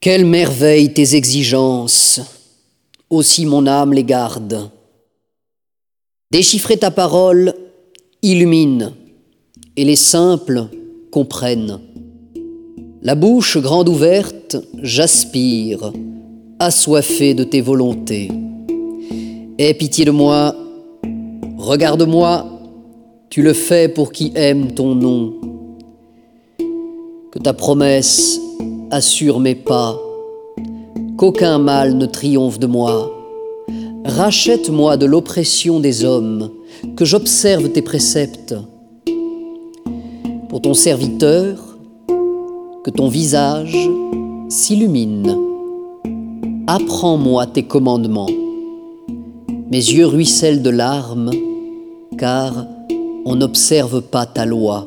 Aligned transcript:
Quelle 0.00 0.24
merveille 0.24 0.92
tes 0.92 1.16
exigences, 1.16 2.20
aussi 3.10 3.46
mon 3.46 3.66
âme 3.66 3.92
les 3.92 4.04
garde. 4.04 4.70
Déchiffrer 6.30 6.76
ta 6.76 6.92
parole 6.92 7.52
illumine, 8.22 8.92
et 9.76 9.84
les 9.84 9.96
simples 9.96 10.68
comprennent. 11.10 11.80
La 13.02 13.16
bouche 13.16 13.58
grande 13.58 13.88
ouverte, 13.88 14.56
j'aspire, 14.80 15.92
assoiffé 16.60 17.34
de 17.34 17.42
tes 17.42 17.60
volontés. 17.60 18.30
Aie 19.58 19.74
pitié 19.74 20.04
de 20.04 20.12
moi, 20.12 20.54
regarde-moi, 21.56 22.46
tu 23.30 23.42
le 23.42 23.52
fais 23.52 23.88
pour 23.88 24.12
qui 24.12 24.30
aime 24.36 24.70
ton 24.70 24.94
nom. 24.94 25.34
Que 27.32 27.40
ta 27.40 27.52
promesse 27.52 28.40
assure 28.90 29.40
mes 29.40 29.54
pas, 29.54 29.98
qu'aucun 31.16 31.58
mal 31.58 31.96
ne 31.96 32.06
triomphe 32.06 32.58
de 32.58 32.66
moi. 32.66 33.10
Rachète-moi 34.04 34.96
de 34.96 35.06
l'oppression 35.06 35.80
des 35.80 36.04
hommes, 36.04 36.50
que 36.96 37.04
j'observe 37.04 37.70
tes 37.70 37.82
préceptes. 37.82 38.54
Pour 40.48 40.62
ton 40.62 40.74
serviteur, 40.74 41.78
que 42.84 42.90
ton 42.90 43.08
visage 43.08 43.76
s'illumine. 44.48 45.36
Apprends-moi 46.66 47.46
tes 47.46 47.64
commandements. 47.64 48.30
Mes 49.70 49.76
yeux 49.76 50.06
ruissellent 50.06 50.62
de 50.62 50.70
larmes, 50.70 51.30
car 52.16 52.66
on 53.26 53.36
n'observe 53.36 54.00
pas 54.00 54.24
ta 54.24 54.46
loi. 54.46 54.86